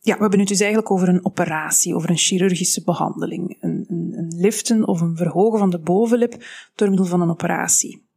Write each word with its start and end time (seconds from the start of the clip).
Ja, 0.00 0.14
we 0.14 0.20
hebben 0.20 0.38
het 0.38 0.48
dus 0.48 0.60
eigenlijk 0.60 0.90
over 0.90 1.08
een 1.08 1.24
operatie, 1.24 1.94
over 1.94 2.10
een 2.10 2.18
chirurgische 2.18 2.82
behandeling. 2.84 3.56
Een, 3.60 3.84
een, 3.88 4.12
een 4.16 4.34
liften 4.36 4.86
of 4.86 5.00
een 5.00 5.16
verhogen 5.16 5.58
van 5.58 5.70
de 5.70 5.78
bovenlip 5.78 6.44
door 6.74 6.88
middel 6.88 7.06
van 7.06 7.20
een 7.20 7.30
operatie. 7.30 8.08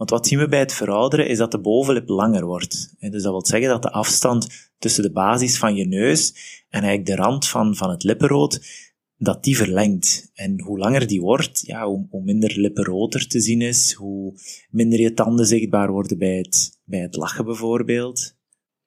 Want 0.00 0.12
wat 0.12 0.26
zien 0.26 0.38
we 0.38 0.48
bij 0.48 0.58
het 0.58 0.72
verouderen 0.72 1.28
is 1.28 1.38
dat 1.38 1.50
de 1.50 1.60
bovenlip 1.60 2.08
langer 2.08 2.44
wordt. 2.44 2.94
Dus 2.98 3.22
dat 3.22 3.32
wil 3.32 3.46
zeggen 3.46 3.68
dat 3.68 3.82
de 3.82 3.90
afstand 3.90 4.70
tussen 4.78 5.02
de 5.02 5.12
basis 5.12 5.58
van 5.58 5.74
je 5.74 5.86
neus 5.86 6.34
en 6.68 6.82
eigenlijk 6.82 7.06
de 7.06 7.22
rand 7.22 7.48
van, 7.48 7.76
van 7.76 7.90
het 7.90 8.02
lippenrood, 8.02 8.60
dat 9.16 9.44
die 9.44 9.56
verlengt. 9.56 10.30
En 10.34 10.60
hoe 10.60 10.78
langer 10.78 11.06
die 11.06 11.20
wordt, 11.20 11.60
ja, 11.66 11.86
hoe, 11.86 12.22
minder 12.22 12.60
lippenrood 12.60 13.14
er 13.14 13.26
te 13.26 13.40
zien 13.40 13.60
is, 13.60 13.92
hoe 13.92 14.34
minder 14.70 15.00
je 15.00 15.14
tanden 15.14 15.46
zichtbaar 15.46 15.90
worden 15.90 16.18
bij 16.18 16.36
het, 16.36 16.80
bij 16.84 17.00
het 17.00 17.16
lachen 17.16 17.44
bijvoorbeeld. 17.44 18.34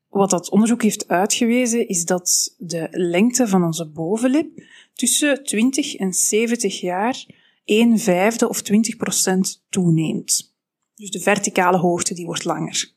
Wat 0.07 0.29
dat 0.29 0.49
onderzoek 0.49 0.81
heeft 0.81 1.07
uitgewezen 1.07 1.87
is 1.87 2.05
dat 2.05 2.55
de 2.57 2.87
lengte 2.91 3.47
van 3.47 3.63
onze 3.63 3.89
bovenlip 3.89 4.63
tussen 4.93 5.43
20 5.43 5.95
en 5.95 6.13
70 6.13 6.79
jaar 6.79 7.25
1 7.63 7.99
vijfde 7.99 8.49
of 8.49 8.61
20 8.61 8.95
procent 8.95 9.63
toeneemt. 9.69 10.52
Dus 10.95 11.09
de 11.09 11.19
verticale 11.19 11.77
hoogte 11.77 12.13
die 12.13 12.25
wordt 12.25 12.43
langer. 12.43 12.91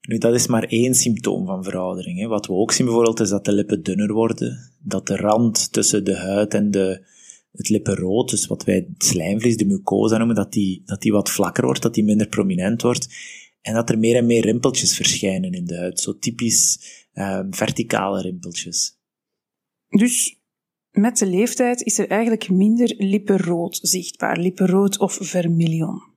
Nu, 0.00 0.18
dat 0.18 0.34
is 0.34 0.46
maar 0.46 0.64
één 0.64 0.94
symptoom 0.94 1.46
van 1.46 1.64
veroudering. 1.64 2.18
Hè. 2.18 2.26
Wat 2.26 2.46
we 2.46 2.52
ook 2.52 2.72
zien 2.72 2.86
bijvoorbeeld 2.86 3.20
is 3.20 3.28
dat 3.28 3.44
de 3.44 3.52
lippen 3.52 3.82
dunner 3.82 4.12
worden, 4.12 4.72
dat 4.78 5.06
de 5.06 5.16
rand 5.16 5.72
tussen 5.72 6.04
de 6.04 6.16
huid 6.16 6.54
en 6.54 6.70
de, 6.70 7.06
het 7.52 7.68
lippenrood, 7.68 8.30
dus 8.30 8.46
wat 8.46 8.64
wij 8.64 8.74
het 8.74 9.04
slijmvlies, 9.04 9.56
de 9.56 9.64
mucosa 9.64 10.16
noemen, 10.16 10.36
dat 10.36 10.52
die, 10.52 10.82
dat 10.84 11.02
die 11.02 11.12
wat 11.12 11.30
vlakker 11.30 11.64
wordt, 11.64 11.82
dat 11.82 11.94
die 11.94 12.04
minder 12.04 12.28
prominent 12.28 12.82
wordt. 12.82 13.08
En 13.60 13.74
dat 13.74 13.90
er 13.90 13.98
meer 13.98 14.16
en 14.16 14.26
meer 14.26 14.42
rimpeltjes 14.42 14.96
verschijnen 14.96 15.52
in 15.52 15.64
de 15.64 15.76
huid, 15.76 16.00
zo 16.00 16.18
typisch 16.18 16.78
uh, 17.14 17.40
verticale 17.50 18.20
rimpeltjes. 18.20 18.98
Dus 19.88 20.40
met 20.90 21.18
de 21.18 21.26
leeftijd 21.26 21.82
is 21.82 21.98
er 21.98 22.08
eigenlijk 22.08 22.50
minder 22.50 22.94
lippenrood 22.98 23.78
zichtbaar, 23.82 24.38
lippenrood 24.38 24.98
of 24.98 25.18
vermilion. 25.20 26.14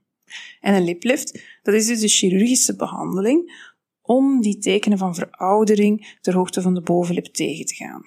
En 0.60 0.74
een 0.74 0.84
liplift, 0.84 1.42
dat 1.62 1.74
is 1.74 1.86
dus 1.86 2.00
de 2.00 2.08
chirurgische 2.08 2.76
behandeling 2.76 3.68
om 4.02 4.40
die 4.40 4.58
tekenen 4.58 4.98
van 4.98 5.14
veroudering 5.14 6.18
ter 6.20 6.34
hoogte 6.34 6.62
van 6.62 6.74
de 6.74 6.80
bovenlip 6.80 7.24
tegen 7.24 7.66
te 7.66 7.74
gaan. 7.74 8.02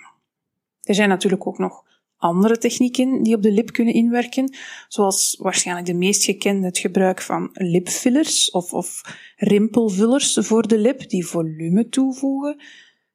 Er 0.81 0.95
zijn 0.95 1.09
natuurlijk 1.09 1.47
ook 1.47 1.57
nog 1.57 1.83
andere 2.17 2.57
technieken 2.57 3.23
die 3.23 3.35
op 3.35 3.41
de 3.41 3.51
lip 3.51 3.71
kunnen 3.71 3.93
inwerken, 3.93 4.55
zoals 4.87 5.37
waarschijnlijk 5.39 5.87
de 5.87 5.93
meest 5.93 6.23
gekende 6.23 6.65
het 6.65 6.77
gebruik 6.77 7.21
van 7.21 7.49
lipfillers 7.53 8.51
of, 8.51 8.73
of 8.73 9.01
rimpelvullers 9.35 10.37
voor 10.41 10.67
de 10.67 10.77
lip 10.77 11.09
die 11.09 11.25
volume 11.25 11.89
toevoegen. 11.89 12.61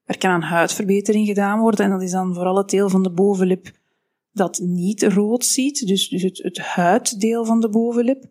Er 0.04 0.19
kan 0.19 0.30
een 0.30 0.42
huidverbetering 0.42 1.26
gedaan 1.26 1.60
worden 1.60 1.84
en 1.84 1.90
dat 1.90 2.02
is 2.02 2.10
dan 2.10 2.34
vooral 2.34 2.56
het 2.56 2.70
deel 2.70 2.88
van 2.88 3.02
de 3.02 3.10
bovenlip 3.10 3.70
dat 4.32 4.58
niet 4.62 5.02
rood 5.02 5.44
ziet, 5.44 5.86
dus, 5.86 6.08
dus 6.08 6.22
het, 6.22 6.38
het 6.42 6.58
huiddeel 6.58 7.44
van 7.44 7.60
de 7.60 7.69
bovenlip. 7.69 8.25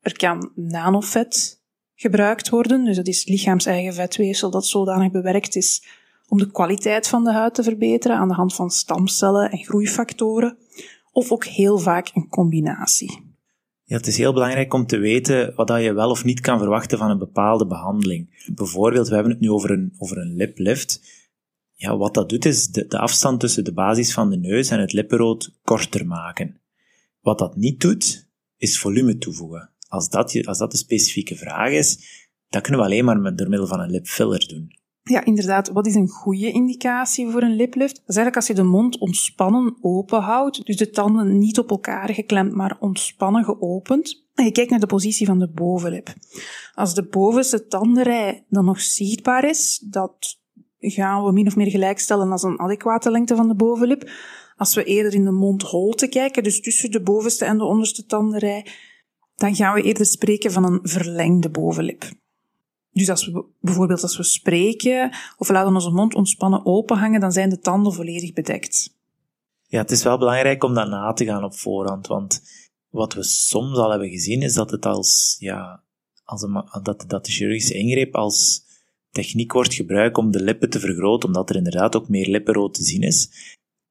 Er 0.00 0.16
kan 0.16 0.50
nanovet 0.54 1.62
gebruikt 1.94 2.48
worden, 2.48 2.84
dus 2.84 2.96
dat 2.96 3.06
is 3.06 3.26
lichaams-eigen 3.26 3.94
vetweefsel 3.94 4.50
dat 4.50 4.66
zodanig 4.66 5.10
bewerkt 5.10 5.56
is 5.56 5.86
om 6.28 6.38
de 6.38 6.50
kwaliteit 6.50 7.08
van 7.08 7.24
de 7.24 7.32
huid 7.32 7.54
te 7.54 7.62
verbeteren 7.62 8.16
aan 8.16 8.28
de 8.28 8.34
hand 8.34 8.54
van 8.54 8.70
stamcellen 8.70 9.50
en 9.50 9.58
groeifactoren, 9.58 10.56
of 11.12 11.32
ook 11.32 11.44
heel 11.44 11.78
vaak 11.78 12.10
een 12.14 12.28
combinatie. 12.28 13.26
Ja, 13.84 13.96
het 13.96 14.06
is 14.06 14.16
heel 14.16 14.32
belangrijk 14.32 14.74
om 14.74 14.86
te 14.86 14.96
weten 14.96 15.52
wat 15.54 15.68
je 15.68 15.92
wel 15.92 16.10
of 16.10 16.24
niet 16.24 16.40
kan 16.40 16.58
verwachten 16.58 16.98
van 16.98 17.10
een 17.10 17.18
bepaalde 17.18 17.66
behandeling. 17.66 18.52
Bijvoorbeeld, 18.54 19.08
we 19.08 19.14
hebben 19.14 19.32
het 19.32 19.40
nu 19.40 19.50
over 19.50 19.70
een, 19.70 19.94
over 19.98 20.18
een 20.18 20.36
liplift. 20.36 21.02
Ja, 21.74 21.96
wat 21.96 22.14
dat 22.14 22.28
doet 22.28 22.44
is 22.44 22.66
de, 22.66 22.86
de 22.86 22.98
afstand 22.98 23.40
tussen 23.40 23.64
de 23.64 23.72
basis 23.72 24.12
van 24.12 24.30
de 24.30 24.36
neus 24.36 24.70
en 24.70 24.80
het 24.80 24.92
lippenrood 24.92 25.52
korter 25.62 26.06
maken. 26.06 26.60
Wat 27.20 27.38
dat 27.38 27.56
niet 27.56 27.80
doet, 27.80 28.28
is 28.56 28.78
volume 28.78 29.18
toevoegen 29.18 29.70
als 29.88 30.08
dat, 30.08 30.46
als 30.46 30.58
dat 30.58 30.70
de 30.70 30.76
specifieke 30.76 31.36
vraag 31.36 31.70
is, 31.70 31.98
dat 32.48 32.62
kunnen 32.62 32.80
we 32.80 32.86
alleen 32.86 33.04
maar 33.04 33.18
met, 33.18 33.38
door 33.38 33.48
middel 33.48 33.66
van 33.66 33.80
een 33.80 33.90
lipfiller 33.90 34.48
doen. 34.48 34.76
Ja, 35.02 35.24
inderdaad. 35.24 35.68
Wat 35.68 35.86
is 35.86 35.94
een 35.94 36.08
goede 36.08 36.50
indicatie 36.50 37.28
voor 37.30 37.42
een 37.42 37.56
liplift? 37.56 37.94
Dat 37.94 38.08
is 38.08 38.16
eigenlijk 38.16 38.36
als 38.36 38.46
je 38.46 38.54
de 38.54 38.62
mond 38.62 38.98
ontspannen 38.98 39.76
open 39.80 40.20
houdt, 40.20 40.66
dus 40.66 40.76
de 40.76 40.90
tanden 40.90 41.38
niet 41.38 41.58
op 41.58 41.70
elkaar 41.70 42.14
geklemd, 42.14 42.54
maar 42.54 42.76
ontspannen 42.80 43.44
geopend. 43.44 44.26
En 44.34 44.44
je 44.44 44.52
kijkt 44.52 44.70
naar 44.70 44.80
de 44.80 44.86
positie 44.86 45.26
van 45.26 45.38
de 45.38 45.50
bovenlip. 45.50 46.14
Als 46.74 46.94
de 46.94 47.06
bovenste 47.06 47.66
tandenrij 47.66 48.44
dan 48.48 48.64
nog 48.64 48.80
zichtbaar 48.80 49.48
is, 49.48 49.84
dat 49.90 50.38
gaan 50.78 51.24
we 51.24 51.32
min 51.32 51.46
of 51.46 51.56
meer 51.56 51.70
gelijkstellen 51.70 52.32
als 52.32 52.42
een 52.42 52.60
adequate 52.60 53.10
lengte 53.10 53.36
van 53.36 53.48
de 53.48 53.54
bovenlip. 53.54 54.10
Als 54.56 54.74
we 54.74 54.84
eerder 54.84 55.14
in 55.14 55.24
de 55.24 55.30
mondholte 55.30 56.08
kijken, 56.08 56.42
dus 56.42 56.60
tussen 56.60 56.90
de 56.90 57.02
bovenste 57.02 57.44
en 57.44 57.58
de 57.58 57.64
onderste 57.64 58.04
tandenrij, 58.04 58.66
dan 59.38 59.54
gaan 59.54 59.74
we 59.74 59.82
eerder 59.82 60.06
spreken 60.06 60.52
van 60.52 60.64
een 60.64 60.80
verlengde 60.82 61.50
bovenlip. 61.50 62.10
Dus 62.92 63.10
als 63.10 63.26
we 63.26 63.44
bijvoorbeeld 63.60 64.02
als 64.02 64.16
we 64.16 64.22
spreken 64.22 65.16
of 65.36 65.48
laten 65.48 65.74
onze 65.74 65.90
mond 65.90 66.14
ontspannen 66.14 66.66
openhangen, 66.66 67.20
dan 67.20 67.32
zijn 67.32 67.48
de 67.48 67.58
tanden 67.58 67.92
volledig 67.92 68.32
bedekt. 68.32 68.96
Ja, 69.66 69.80
het 69.80 69.90
is 69.90 70.02
wel 70.02 70.18
belangrijk 70.18 70.64
om 70.64 70.74
dat 70.74 70.88
na 70.88 71.12
te 71.12 71.24
gaan 71.24 71.44
op 71.44 71.54
voorhand, 71.54 72.06
want 72.06 72.42
wat 72.90 73.14
we 73.14 73.22
soms 73.22 73.76
al 73.76 73.90
hebben 73.90 74.08
gezien 74.08 74.42
is 74.42 74.54
dat 74.54 74.70
het 74.70 74.86
als, 74.86 75.36
ja, 75.38 75.82
als 76.24 76.42
een, 76.42 76.64
dat, 76.82 77.04
dat 77.06 77.24
de 77.24 77.32
chirurgische 77.32 77.74
ingreep 77.74 78.14
als 78.14 78.62
techniek 79.10 79.52
wordt 79.52 79.74
gebruikt 79.74 80.18
om 80.18 80.30
de 80.30 80.42
lippen 80.42 80.70
te 80.70 80.80
vergroten, 80.80 81.28
omdat 81.28 81.50
er 81.50 81.56
inderdaad 81.56 81.96
ook 81.96 82.08
meer 82.08 82.28
lippenrood 82.28 82.74
te 82.74 82.84
zien 82.84 83.02
is. 83.02 83.28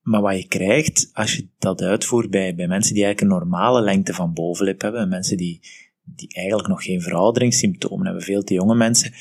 Maar 0.08 0.22
wat 0.22 0.38
je 0.42 0.48
krijgt, 0.48 1.10
als 1.14 1.36
je 1.36 1.48
dat 1.58 1.82
uitvoert 1.82 2.30
bij, 2.30 2.56
bij 2.56 2.68
mensen 2.68 2.94
die 2.94 3.04
eigenlijk 3.04 3.34
een 3.34 3.40
normale 3.40 3.82
lengte 3.82 4.14
van 4.14 4.34
bovenlip 4.34 4.82
hebben, 4.82 5.10
mensen 5.10 5.38
die, 5.38 5.60
die 6.04 6.34
eigenlijk 6.34 6.68
nog 6.68 6.84
geen 6.84 7.02
verouderingssymptomen 7.02 8.06
hebben, 8.06 8.24
veel 8.24 8.44
te 8.44 8.54
jonge 8.54 8.76
mensen, 8.76 9.14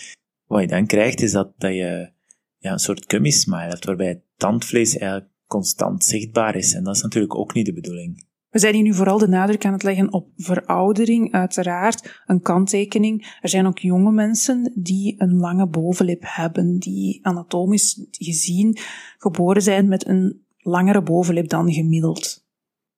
wat 0.47 0.61
je 0.61 0.67
dan 0.67 0.87
krijgt 0.87 1.23
is 1.23 1.33
dat, 1.33 1.53
dat 1.59 1.73
je 1.73 2.11
ja, 2.59 2.73
een 2.73 2.79
soort 2.79 3.05
gummy 3.07 3.33
hebt, 3.49 3.85
waarbij 3.85 4.09
het 4.09 4.23
tandvlees 4.37 4.99
eigenlijk 4.99 5.31
constant 5.47 6.05
zichtbaar 6.05 6.57
is. 6.57 6.75
En 6.75 6.85
dat 6.85 6.97
is 6.97 7.03
natuurlijk 7.03 7.35
ook 7.35 7.55
niet 7.55 7.67
de 7.67 7.73
bedoeling. 7.73 8.25
We 8.51 8.59
zijn 8.59 8.75
hier 8.75 8.83
nu 8.83 8.95
vooral 8.95 9.19
de 9.19 9.29
nadruk 9.29 9.65
aan 9.65 9.73
het 9.73 9.83
leggen 9.83 10.13
op 10.13 10.29
veroudering, 10.37 11.33
uiteraard, 11.33 12.23
een 12.27 12.41
kanttekening. 12.41 13.39
Er 13.41 13.49
zijn 13.49 13.67
ook 13.67 13.79
jonge 13.79 14.13
mensen 14.13 14.73
die 14.75 15.15
een 15.19 15.37
lange 15.37 15.69
bovenlip 15.69 16.23
hebben, 16.25 16.79
die 16.79 17.19
anatomisch 17.23 18.07
gezien 18.11 18.79
geboren 19.19 19.63
zijn 19.63 19.89
met 19.89 20.07
een 20.07 20.46
langere 20.67 21.03
bovenlip 21.03 21.49
dan 21.49 21.73
gemiddeld. 21.73 22.45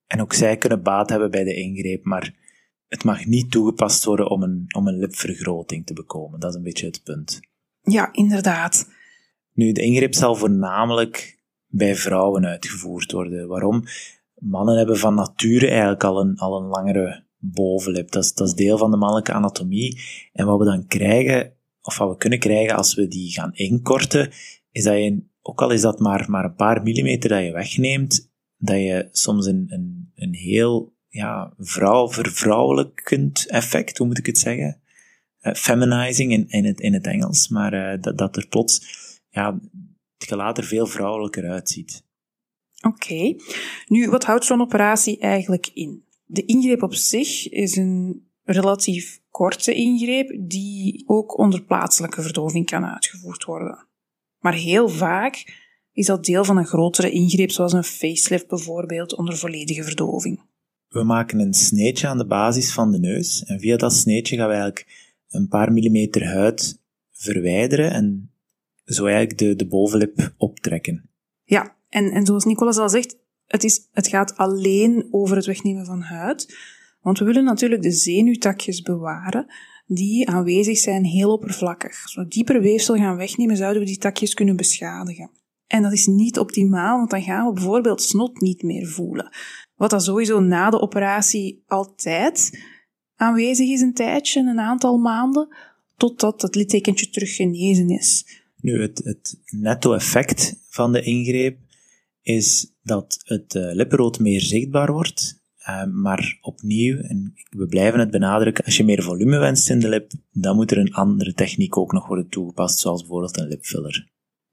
En 0.07 0.21
ook 0.21 0.33
zij 0.33 0.57
kunnen 0.57 0.83
baat 0.83 1.09
hebben 1.09 1.31
bij 1.31 1.45
de 1.45 1.55
ingreep, 1.55 2.05
maar 2.05 2.35
het 2.87 3.05
mag 3.05 3.27
niet 3.27 3.51
toegepast 3.51 4.05
worden 4.05 4.31
om 4.31 4.43
een, 4.43 4.65
om 4.77 4.89
een 4.89 4.99
lipvergroting 4.99 5.87
te 5.87 5.93
bekomen. 5.93 6.41
Dat 6.41 6.51
is 6.51 6.57
een 6.57 6.63
beetje 6.63 6.87
het 6.87 7.03
punt. 7.05 7.41
Ja, 7.81 8.13
inderdaad. 8.13 8.89
Nu, 9.53 9.73
de 9.73 9.83
ingreep 9.83 10.15
zal 10.15 10.35
voornamelijk 10.35 11.43
bij 11.67 11.97
vrouwen 11.97 12.47
uitgevoerd 12.47 13.13
worden. 13.13 13.49
Waarom? 13.49 13.85
Mannen 14.35 14.77
hebben 14.77 14.97
van 14.97 15.15
nature 15.15 15.69
eigenlijk 15.69 16.05
al 16.05 16.21
een, 16.21 16.37
al 16.37 16.61
een 16.61 16.67
langere 16.67 17.25
bovenlip. 17.39 18.11
Dat 18.11 18.25
is, 18.25 18.35
dat 18.35 18.47
is 18.47 18.55
deel 18.55 18.79
van 18.79 18.91
de 18.91 18.97
mannelijke 18.97 19.33
anatomie. 19.33 20.01
En 20.33 20.47
wat 20.47 20.59
we 20.59 20.65
dan 20.65 20.87
krijgen, 20.87 21.53
of 21.83 21.99
wat 21.99 22.11
we 22.11 22.17
kunnen 22.17 22.39
krijgen 22.39 22.77
als 22.77 22.95
we 22.95 23.09
die 23.09 23.33
gaan 23.33 23.55
inkorten, 23.55 24.31
is 24.71 24.85
dat 24.85 24.95
je, 24.95 25.23
ook 25.49 25.63
al 25.63 25.71
is 25.71 25.81
dat 25.81 25.99
maar, 25.99 26.31
maar 26.31 26.45
een 26.45 26.55
paar 26.55 26.83
millimeter 26.83 27.29
dat 27.29 27.45
je 27.45 27.53
wegneemt, 27.53 28.31
dat 28.57 28.77
je 28.77 29.09
soms 29.11 29.47
een, 29.47 29.67
een, 29.69 30.13
een 30.15 30.35
heel 30.35 30.97
ja, 31.09 31.53
vrouw, 31.59 32.09
vervrouwelijkend 32.09 33.47
effect, 33.47 33.99
hoe 33.99 34.07
moet 34.07 34.19
ik 34.19 34.27
het 34.27 34.39
zeggen? 34.39 34.81
Uh, 35.43 35.55
feminizing 35.55 36.33
in, 36.33 36.49
in, 36.49 36.65
het, 36.65 36.81
in 36.81 36.93
het 36.93 37.07
Engels, 37.07 37.49
maar 37.49 37.75
uh, 37.75 38.03
dat, 38.03 38.19
dat 38.19 38.37
er 38.37 38.47
plots 38.49 38.81
ja, 39.29 39.61
het 40.19 40.29
gelaat 40.29 40.59
er 40.59 40.65
veel 40.65 40.87
vrouwelijker 40.87 41.51
uitziet. 41.51 42.05
Oké. 42.81 43.35
Nu, 43.87 44.09
wat 44.11 44.25
houdt 44.25 44.45
zo'n 44.45 44.61
operatie 44.61 45.19
eigenlijk 45.19 45.71
in? 45.75 46.05
De 46.25 46.45
ingreep 46.45 46.83
op 46.83 46.95
zich 46.95 47.49
is 47.49 47.77
een 47.77 48.29
relatief 48.43 49.21
korte 49.31 49.75
ingreep 49.75 50.37
die 50.41 51.05
ook 51.07 51.39
onder 51.39 51.63
plaatselijke 51.63 52.23
verdoving 52.23 52.67
kan 52.67 52.85
uitgevoerd 52.85 53.45
worden. 53.45 53.89
Maar 54.39 54.55
heel 54.55 54.89
vaak 54.89 55.67
is 55.93 56.07
dat 56.07 56.25
deel 56.25 56.45
van 56.45 56.57
een 56.57 56.67
grotere 56.67 57.11
ingreep, 57.11 57.51
zoals 57.51 57.73
een 57.73 57.85
facelift 57.85 58.49
bijvoorbeeld, 58.49 59.15
onder 59.17 59.37
volledige 59.37 59.83
verdoving. 59.83 60.41
We 60.89 61.03
maken 61.03 61.39
een 61.39 61.55
sneetje 61.55 62.07
aan 62.07 62.19
de 62.19 62.27
basis 62.27 62.73
van 62.73 62.93
de 62.93 62.99
neus 62.99 63.45
en 63.45 63.61
via 63.61 63.77
dat 63.77 63.95
sneetje 63.95 64.37
gaan 64.37 64.49
we 64.49 64.55
eigenlijk 64.55 65.13
een 65.29 65.49
paar 65.49 65.73
millimeter 65.73 66.27
huid 66.27 66.81
verwijderen 67.13 67.91
en 67.91 68.33
zo 68.85 69.05
eigenlijk 69.05 69.39
de, 69.39 69.57
de 69.57 69.67
bovenlip 69.67 70.35
optrekken. 70.37 71.11
Ja, 71.45 71.77
en, 71.89 72.11
en 72.11 72.27
zoals 72.27 72.45
Nicolas 72.45 72.77
al 72.77 72.89
zegt, 72.89 73.17
het, 73.47 73.65
is, 73.65 73.89
het 73.93 74.09
gaat 74.09 74.37
alleen 74.37 75.09
over 75.11 75.37
het 75.37 75.47
wegnemen 75.47 75.85
van 75.85 76.01
huid. 76.01 76.57
Want 77.01 77.19
we 77.19 77.25
willen 77.25 77.45
natuurlijk 77.45 77.83
de 77.83 77.93
zenuwtakjes 77.93 78.83
bewaren 78.83 79.47
die 79.89 80.29
aanwezig 80.29 80.79
zijn 80.79 81.05
heel 81.05 81.33
oppervlakkig. 81.33 82.09
Zo 82.09 82.29
dieper 82.29 82.61
weefsel 82.61 82.97
gaan 82.97 83.17
wegnemen, 83.17 83.57
zouden 83.57 83.81
we 83.83 83.89
die 83.89 83.99
takjes 83.99 84.35
kunnen 84.35 84.57
beschadigen. 84.57 85.31
En 85.67 85.83
dat 85.83 85.93
is 85.93 86.07
niet 86.07 86.39
optimaal, 86.39 86.97
want 86.97 87.11
dan 87.11 87.23
gaan 87.23 87.47
we 87.47 87.53
bijvoorbeeld 87.53 88.03
snot 88.03 88.41
niet 88.41 88.63
meer 88.63 88.87
voelen. 88.87 89.37
Wat 89.75 89.91
dan 89.91 90.01
sowieso 90.01 90.41
na 90.41 90.71
de 90.71 90.81
operatie 90.81 91.63
altijd 91.67 92.65
aanwezig 93.17 93.69
is 93.69 93.81
een 93.81 93.95
tijdje, 93.95 94.41
een 94.41 94.61
aantal 94.61 94.99
maanden, 94.99 95.57
totdat 95.97 96.43
het 96.43 96.55
littekentje 96.55 97.11
terug 97.11 97.35
genezen 97.35 97.89
is. 97.89 98.41
Nu, 98.57 98.81
het, 98.81 99.01
het 99.05 99.41
netto-effect 99.47 100.57
van 100.69 100.93
de 100.93 101.03
ingreep 101.03 101.59
is 102.23 102.75
dat 102.83 103.19
het 103.25 103.55
uh, 103.55 103.75
lippenrood 103.75 104.19
meer 104.19 104.41
zichtbaar 104.41 104.93
wordt. 104.93 105.38
Uh, 105.69 105.85
maar 105.85 106.39
opnieuw, 106.41 106.99
en 106.99 107.35
we 107.51 107.67
blijven 107.67 108.01
het 108.01 108.11
benadrukken, 108.11 108.65
als 108.65 108.77
je 108.77 108.85
meer 108.85 109.03
volume 109.03 109.39
wenst 109.39 109.71
in 109.71 109.79
de 109.79 109.89
lip, 109.89 110.13
dan 110.33 110.57
moet 110.57 110.71
er 110.71 110.79
een 110.79 110.95
andere 110.95 111.33
techniek 111.33 111.77
ook 111.77 111.93
nog 111.93 112.07
worden 112.07 112.29
toegepast, 112.29 112.79
zoals 112.79 113.01
bijvoorbeeld 113.01 113.37
een 113.37 113.49
lipfiller. 113.49 114.09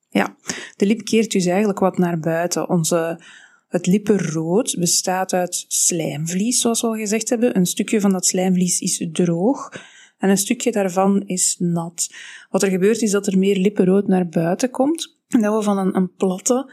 Ja, 0.10 0.36
de 0.76 0.86
lip 0.86 1.04
keert 1.04 1.32
dus 1.32 1.46
eigenlijk 1.46 1.80
wat 1.80 1.98
naar 1.98 2.20
buiten. 2.20 2.70
Onze, 2.70 3.20
het 3.68 3.88
lippenrood 3.88 4.76
bestaat 4.80 5.34
uit 5.34 5.66
slijmvlies, 5.68 6.62
zoals 6.62 6.82
we 6.82 6.88
al 6.88 6.96
gezegd 6.96 7.30
hebben. 7.30 7.58
Een 7.58 7.66
stukje 7.66 8.02
van 8.02 8.12
dat 8.12 8.26
slijmvlies 8.26 8.80
is 8.80 9.08
droog 9.12 9.72
en 10.18 10.30
een 10.30 10.38
stukje 10.38 10.72
daarvan 10.72 11.22
is 11.26 11.56
nat. 11.60 12.10
Wat 12.50 12.64
er 12.64 12.70
gebeurt 12.70 13.02
is 13.02 13.12
dat 13.12 13.28
er 13.28 13.38
meer 13.38 13.58
lippenrood 13.58 14.08
naar 14.08 14.28
buiten 14.28 14.70
komt 14.70 15.18
en 15.28 15.42
dat 15.42 15.58
we 15.58 15.64
van 15.64 15.78
een, 15.78 15.96
een 15.96 16.16
platte, 16.16 16.72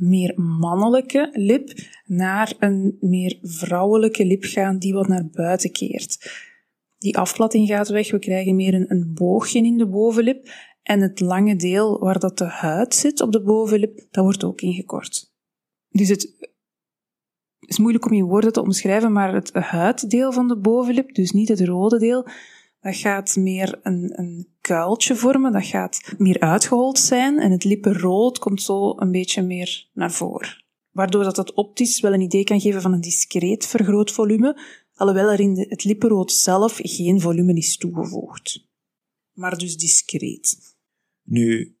meer 0.00 0.40
mannelijke 0.40 1.30
lip 1.32 1.72
naar 2.04 2.54
een 2.58 2.96
meer 3.00 3.38
vrouwelijke 3.42 4.24
lip 4.24 4.44
gaan 4.44 4.78
die 4.78 4.94
wat 4.94 5.08
naar 5.08 5.28
buiten 5.32 5.72
keert. 5.72 6.32
Die 6.98 7.18
afplatting 7.18 7.68
gaat 7.68 7.88
weg, 7.88 8.10
we 8.10 8.18
krijgen 8.18 8.56
meer 8.56 8.74
een, 8.74 8.90
een 8.90 9.14
boogje 9.14 9.58
in 9.58 9.78
de 9.78 9.88
bovenlip 9.88 10.48
en 10.82 11.00
het 11.00 11.20
lange 11.20 11.56
deel 11.56 11.98
waar 11.98 12.18
dat 12.18 12.38
de 12.38 12.44
huid 12.44 12.94
zit 12.94 13.20
op 13.20 13.32
de 13.32 13.42
bovenlip, 13.42 14.06
dat 14.10 14.24
wordt 14.24 14.44
ook 14.44 14.60
ingekort. 14.60 15.32
Dus 15.88 16.08
het 16.08 16.48
is 17.60 17.78
moeilijk 17.78 18.06
om 18.06 18.12
in 18.12 18.24
woorden 18.24 18.52
te 18.52 18.62
omschrijven, 18.62 19.12
maar 19.12 19.34
het 19.34 19.52
huiddeel 19.52 20.32
van 20.32 20.48
de 20.48 20.58
bovenlip, 20.58 21.14
dus 21.14 21.30
niet 21.30 21.48
het 21.48 21.60
rode 21.60 21.98
deel, 21.98 22.26
dat 22.80 22.96
gaat 22.96 23.36
meer 23.36 23.80
een, 23.82 24.18
een 24.18 24.48
kuiltje 24.60 25.16
vormen, 25.16 25.52
dat 25.52 25.64
gaat 25.64 26.14
meer 26.18 26.40
uitgehold 26.40 26.98
zijn 26.98 27.38
en 27.38 27.50
het 27.50 27.64
lippenrood 27.64 28.38
komt 28.38 28.62
zo 28.62 28.92
een 28.96 29.10
beetje 29.10 29.42
meer 29.42 29.88
naar 29.92 30.12
voren. 30.12 30.64
Waardoor 30.90 31.24
dat 31.24 31.36
het 31.36 31.54
optisch 31.54 32.00
wel 32.00 32.12
een 32.12 32.20
idee 32.20 32.44
kan 32.44 32.60
geven 32.60 32.82
van 32.82 32.92
een 32.92 33.00
discreet 33.00 33.66
vergroot 33.66 34.10
volume, 34.10 34.60
alhoewel 34.94 35.30
er 35.30 35.40
in 35.40 35.66
het 35.68 35.84
lippenrood 35.84 36.32
zelf 36.32 36.78
geen 36.82 37.20
volume 37.20 37.54
is 37.54 37.76
toegevoegd. 37.76 38.68
Maar 39.32 39.58
dus 39.58 39.76
discreet. 39.76 40.58
Nu, 41.22 41.76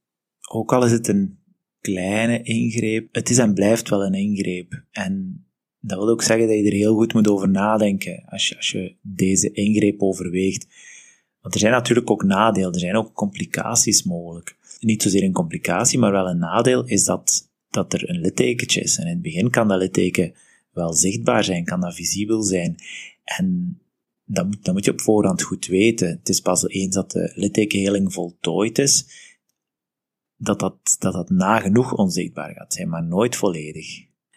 ook 0.48 0.72
al 0.72 0.84
is 0.84 0.92
het 0.92 1.08
een 1.08 1.38
kleine 1.80 2.42
ingreep, 2.42 3.14
het 3.14 3.30
is 3.30 3.38
en 3.38 3.54
blijft 3.54 3.88
wel 3.88 4.04
een 4.04 4.14
ingreep. 4.14 4.84
En 4.90 5.44
dat 5.80 5.98
wil 5.98 6.08
ook 6.08 6.22
zeggen 6.22 6.46
dat 6.46 6.56
je 6.56 6.64
er 6.64 6.72
heel 6.72 6.94
goed 6.94 7.12
moet 7.12 7.28
over 7.28 7.48
nadenken 7.48 8.24
als 8.26 8.48
je, 8.48 8.56
als 8.56 8.70
je 8.70 8.96
deze 9.02 9.52
ingreep 9.52 10.02
overweegt. 10.02 10.66
Want 11.40 11.54
er 11.54 11.60
zijn 11.60 11.72
natuurlijk 11.72 12.10
ook 12.10 12.22
nadelen, 12.22 12.72
er 12.72 12.78
zijn 12.78 12.96
ook 12.96 13.14
complicaties 13.14 14.02
mogelijk. 14.02 14.56
Niet 14.80 15.02
zozeer 15.02 15.22
een 15.22 15.32
complicatie, 15.32 15.98
maar 15.98 16.12
wel 16.12 16.28
een 16.28 16.38
nadeel 16.38 16.86
is 16.86 17.04
dat, 17.04 17.50
dat 17.70 17.92
er 17.92 18.08
een 18.08 18.20
littekentje 18.20 18.80
is. 18.80 18.98
En 18.98 19.06
in 19.06 19.12
het 19.12 19.22
begin 19.22 19.50
kan 19.50 19.68
dat 19.68 19.78
litteken 19.78 20.34
wel 20.72 20.92
zichtbaar 20.92 21.44
zijn, 21.44 21.64
kan 21.64 21.80
dat 21.80 21.94
visibel 21.94 22.42
zijn. 22.42 22.76
En 23.24 23.78
dat 24.24 24.46
moet, 24.46 24.64
dat 24.64 24.74
moet 24.74 24.84
je 24.84 24.92
op 24.92 25.00
voorhand 25.00 25.42
goed 25.42 25.66
weten. 25.66 26.08
Het 26.08 26.28
is 26.28 26.40
pas 26.40 26.68
eens 26.68 26.94
dat 26.94 27.10
de 27.10 27.32
littekenheling 27.34 28.12
voltooid 28.12 28.78
is, 28.78 29.06
dat 30.36 30.60
dat, 30.60 30.96
dat 30.98 31.12
dat 31.12 31.30
nagenoeg 31.30 31.94
onzichtbaar 31.94 32.52
gaat 32.52 32.74
zijn, 32.74 32.88
maar 32.88 33.04
nooit 33.04 33.36
volledig. 33.36 33.86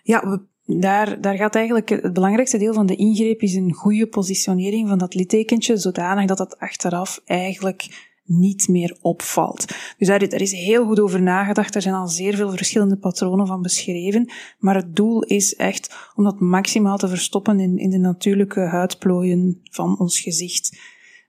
Ja, 0.03 0.47
daar, 0.65 1.21
daar 1.21 1.35
gaat 1.35 1.55
eigenlijk 1.55 1.89
het 1.89 2.13
belangrijkste 2.13 2.57
deel 2.57 2.73
van 2.73 2.85
de 2.85 2.95
ingreep 2.95 3.41
is 3.41 3.55
een 3.55 3.73
goede 3.73 4.07
positionering 4.07 4.89
van 4.89 4.97
dat 4.97 5.13
littekentje, 5.13 5.77
zodanig 5.77 6.25
dat 6.25 6.37
dat 6.37 6.59
achteraf 6.59 7.21
eigenlijk 7.25 8.11
niet 8.25 8.67
meer 8.67 8.97
opvalt. 9.01 9.65
Dus 9.97 10.07
daar, 10.07 10.29
daar 10.29 10.41
is 10.41 10.51
heel 10.51 10.85
goed 10.85 10.99
over 10.99 11.21
nagedacht. 11.21 11.75
Er 11.75 11.81
zijn 11.81 11.95
al 11.95 12.07
zeer 12.07 12.35
veel 12.35 12.51
verschillende 12.51 12.97
patronen 12.97 13.47
van 13.47 13.61
beschreven. 13.61 14.31
Maar 14.59 14.75
het 14.75 14.95
doel 14.95 15.23
is 15.23 15.55
echt 15.55 16.11
om 16.15 16.23
dat 16.23 16.39
maximaal 16.39 16.97
te 16.97 17.07
verstoppen 17.07 17.59
in, 17.59 17.77
in 17.77 17.89
de 17.89 17.97
natuurlijke 17.97 18.59
huidplooien 18.59 19.61
van 19.63 19.99
ons 19.99 20.19
gezicht. 20.19 20.77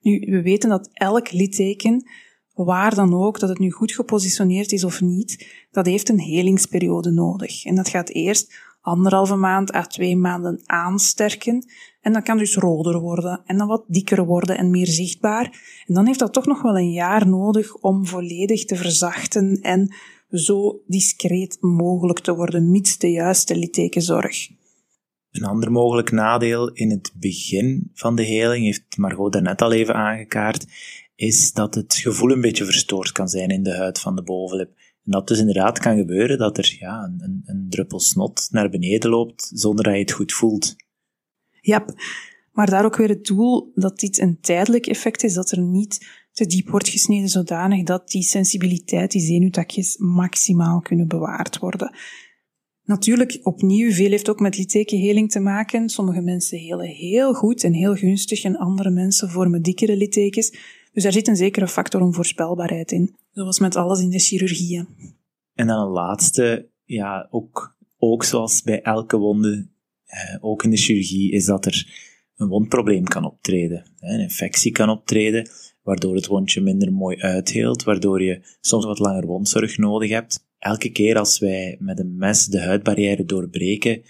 Nu, 0.01 0.19
we 0.31 0.43
weten 0.43 0.69
dat 0.69 0.91
elk 0.93 1.33
litteken, 1.33 2.09
waar 2.55 2.95
dan 2.95 3.15
ook, 3.15 3.41
dat 3.41 3.49
het 3.49 3.59
nu 3.59 3.71
goed 3.71 3.93
gepositioneerd 3.93 4.73
is 4.73 4.85
of 4.85 5.01
niet, 5.01 5.47
dat 5.71 5.87
heeft 5.87 6.09
een 6.09 6.21
helingsperiode 6.21 7.11
nodig. 7.11 7.65
En 7.65 7.75
dat 7.75 7.89
gaat 7.89 8.09
eerst 8.09 8.74
anderhalve 8.85 9.37
maand 9.37 9.75
à 9.75 9.83
twee 9.83 10.17
maanden 10.17 10.63
aansterken. 10.67 11.67
En 12.01 12.13
dat 12.13 12.23
kan 12.23 12.39
dus 12.39 12.57
roder 12.57 13.01
worden 13.01 13.43
en 13.45 13.59
dan 13.59 13.69
wat 13.69 13.85
dikker 13.87 14.25
worden 14.25 14.59
en 14.59 14.71
meer 14.71 14.87
zichtbaar. 14.87 15.45
En 15.87 15.95
dan 15.95 16.07
heeft 16.07 16.19
dat 16.19 16.33
toch 16.33 16.47
nog 16.47 16.63
wel 16.63 16.79
een 16.79 16.93
jaar 16.93 17.29
nodig 17.29 17.75
om 17.75 18.07
volledig 18.07 18.65
te 18.65 18.77
verzachten 18.77 19.61
en 19.61 19.95
zo 20.31 20.81
discreet 20.87 21.57
mogelijk 21.61 22.19
te 22.19 22.35
worden, 22.35 22.71
mits 22.71 22.99
de 22.99 23.11
juiste 23.11 23.57
littekenzorg. 23.57 24.49
Een 25.31 25.45
ander 25.45 25.73
mogelijk 25.73 26.11
nadeel 26.11 26.73
in 26.73 26.91
het 26.91 27.13
begin 27.15 27.91
van 27.95 28.17
de 28.17 28.25
heling, 28.25 28.65
heeft 28.65 28.97
Margot 28.97 29.33
daarnet 29.33 29.63
al 29.63 29.73
even 29.73 29.95
aangekaart, 29.95 30.67
is 31.15 31.53
dat 31.53 31.75
het 31.75 31.95
gevoel 31.95 32.31
een 32.31 32.41
beetje 32.41 32.65
verstoord 32.65 33.13
kan 33.13 33.29
zijn 33.29 33.49
in 33.49 33.63
de 33.63 33.77
huid 33.77 34.01
van 34.01 34.17
de 34.17 34.23
bovenlip. 34.23 34.71
En 35.05 35.11
dat 35.11 35.29
dus 35.29 35.39
inderdaad 35.39 35.79
kan 35.79 35.97
gebeuren 35.97 36.39
dat 36.39 36.59
er 36.59 36.77
ja, 36.79 37.13
een, 37.19 37.43
een 37.45 37.67
druppel 37.69 38.01
snot 38.01 38.49
naar 38.51 38.71
beneden 38.71 39.11
loopt 39.11 39.51
zonder 39.55 39.85
dat 39.85 39.95
je 39.95 40.01
het 40.01 40.13
goed 40.13 40.33
voelt. 40.33 40.77
Ja, 41.61 41.85
maar 42.53 42.71
daar 42.71 42.85
ook 42.85 42.97
weer 42.97 43.09
het 43.09 43.25
doel 43.25 43.73
dat 43.75 43.99
dit 43.99 44.19
een 44.19 44.41
tijdelijk 44.41 44.87
effect 44.87 45.23
is, 45.25 45.35
dat 45.35 45.51
er 45.51 45.61
niet 45.61 46.07
te 46.33 46.47
diep 46.47 46.69
wordt 46.69 46.89
gesneden 46.89 47.29
zodanig 47.29 47.83
dat 47.83 48.09
die 48.09 48.23
sensibiliteit, 48.23 49.11
die 49.11 49.21
zenuwtakjes, 49.21 49.97
maximaal 49.97 50.81
kunnen 50.81 51.09
bewaard 51.09 51.59
worden. 51.59 51.97
Natuurlijk, 52.85 53.41
opnieuw, 53.43 53.91
veel 53.91 54.11
heeft 54.11 54.29
ook 54.29 54.41
met 54.41 54.57
littekenheling 54.57 55.31
te 55.31 55.41
maken. 55.41 55.89
Sommige 55.89 56.21
mensen 56.21 56.59
helen 56.59 56.87
heel 56.87 57.35
goed 57.35 57.65
en 57.65 57.73
heel 57.73 57.95
gunstig 57.95 58.45
en 58.45 58.57
andere 58.57 58.91
mensen 58.91 59.31
vormen 59.31 59.63
dikkere 59.63 59.97
littekens. 59.97 60.51
Dus 60.93 61.03
daar 61.03 61.13
zit 61.13 61.29
een 61.29 61.37
zekere 61.37 61.69
factor 61.69 62.01
om 62.01 62.15
voorspelbaarheid 62.15 62.93
in. 62.93 63.15
Zoals 63.35 63.59
met 63.59 63.77
alles 63.77 64.01
in 64.01 64.11
de 64.11 64.19
chirurgie. 64.19 64.87
En 65.55 65.67
dan 65.67 65.81
een 65.81 65.93
laatste, 65.93 66.71
ja, 66.85 67.29
ook, 67.31 67.77
ook 67.99 68.25
zoals 68.25 68.63
bij 68.63 68.83
elke 68.83 69.17
wonde, 69.17 69.69
eh, 70.05 70.37
ook 70.41 70.63
in 70.63 70.71
de 70.71 70.77
chirurgie, 70.77 71.33
is 71.33 71.45
dat 71.45 71.67
er 71.67 71.87
een 72.37 72.49
wondprobleem 72.49 73.05
kan 73.05 73.25
optreden. 73.25 73.85
Een 73.99 74.21
infectie 74.21 74.73
kan 74.73 74.89
optreden, 74.89 75.49
waardoor 75.83 76.15
het 76.15 76.27
wondje 76.27 76.61
minder 76.61 76.93
mooi 76.93 77.21
uitheelt, 77.21 77.83
waardoor 77.83 78.23
je 78.23 78.57
soms 78.61 78.85
wat 78.85 78.99
langer 78.99 79.27
wondzorg 79.27 79.79
nodig 79.79 80.11
hebt. 80.11 80.47
Elke 80.59 80.91
keer 80.91 81.19
als 81.19 81.39
wij 81.39 81.77
met 81.79 81.99
een 81.99 82.17
mes 82.17 82.47
de 82.47 82.61
huidbarrière 82.61 83.25
doorbreken, 83.25 84.03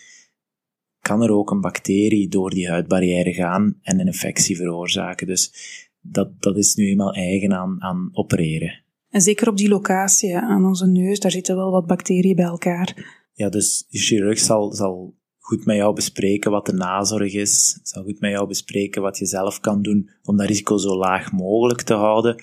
kan 1.00 1.22
er 1.22 1.30
ook 1.30 1.50
een 1.50 1.60
bacterie 1.60 2.28
door 2.28 2.50
die 2.50 2.68
huidbarrière 2.68 3.32
gaan 3.32 3.78
en 3.82 4.00
een 4.00 4.06
infectie 4.06 4.56
veroorzaken. 4.56 5.26
Dus 5.26 5.52
dat, 6.00 6.42
dat 6.42 6.56
is 6.56 6.74
nu 6.74 6.88
eenmaal 6.88 7.14
eigen 7.14 7.52
aan, 7.52 7.82
aan 7.82 8.10
opereren. 8.12 8.83
En 9.14 9.20
zeker 9.20 9.48
op 9.48 9.56
die 9.56 9.68
locatie, 9.68 10.36
aan 10.36 10.64
onze 10.64 10.86
neus, 10.86 11.20
daar 11.20 11.30
zitten 11.30 11.56
wel 11.56 11.70
wat 11.70 11.86
bacteriën 11.86 12.36
bij 12.36 12.44
elkaar. 12.44 13.18
Ja, 13.32 13.48
dus 13.48 13.86
de 13.88 13.98
chirurg 13.98 14.38
zal, 14.38 14.72
zal 14.72 15.14
goed 15.38 15.64
met 15.64 15.76
jou 15.76 15.94
bespreken 15.94 16.50
wat 16.50 16.66
de 16.66 16.72
nazorg 16.72 17.32
is, 17.32 17.78
zal 17.82 18.02
goed 18.02 18.20
met 18.20 18.30
jou 18.30 18.46
bespreken 18.46 19.02
wat 19.02 19.18
je 19.18 19.26
zelf 19.26 19.60
kan 19.60 19.82
doen 19.82 20.10
om 20.24 20.36
dat 20.36 20.46
risico 20.46 20.76
zo 20.76 20.96
laag 20.96 21.32
mogelijk 21.32 21.82
te 21.82 21.94
houden. 21.94 22.42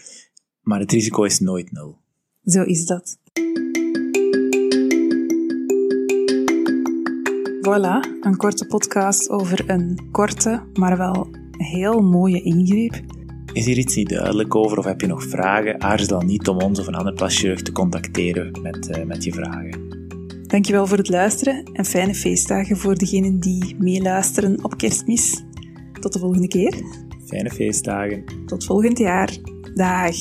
Maar 0.62 0.80
het 0.80 0.92
risico 0.92 1.24
is 1.24 1.40
nooit 1.40 1.72
nul. 1.72 1.98
Zo 2.44 2.64
is 2.64 2.86
dat. 2.86 3.18
Voilà, 7.62 8.22
een 8.22 8.38
korte 8.38 8.66
podcast 8.66 9.30
over 9.30 9.70
een 9.70 10.10
korte, 10.12 10.64
maar 10.74 10.98
wel 10.98 11.28
heel 11.58 12.02
mooie 12.02 12.42
ingreep. 12.42 13.11
Is 13.54 13.66
hier 13.66 13.78
iets 13.78 13.96
niet 13.96 14.10
duidelijk 14.10 14.56
over 14.56 14.78
of 14.78 14.86
heb 14.86 15.02
je 15.02 15.08
nog 15.08 15.24
vragen? 15.24 15.82
Aarzel 15.82 16.08
dan 16.08 16.26
niet 16.26 16.48
om 16.48 16.58
ons 16.58 16.80
of 16.80 16.88
een 16.88 16.96
ander 16.96 17.14
plasjeugd 17.14 17.66
te 17.66 17.72
contacteren 17.72 18.60
met, 18.62 18.98
uh, 18.98 19.04
met 19.04 19.24
je 19.24 19.32
vragen. 19.32 19.90
Dankjewel 20.42 20.88
voor 20.88 20.98
het 20.98 21.10
luisteren 21.10 21.64
en 21.74 21.86
fijne 21.86 22.16
feestdagen 22.16 22.78
voor 22.78 22.96
degenen 22.96 23.40
die 23.40 23.76
meeluisteren 23.80 24.64
op 24.64 24.78
kerstmis. 24.78 25.44
Tot 26.00 26.14
de 26.14 26.20
volgende 26.20 26.48
keer. 26.48 26.74
Fijne 27.26 27.50
feestdagen. 27.50 28.24
Tot 28.46 28.66
volgend 28.66 28.98
jaar. 28.98 29.38
Dag. 29.74 30.16